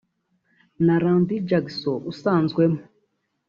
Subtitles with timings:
[0.85, 2.79] na Randy Jackson usanzwemo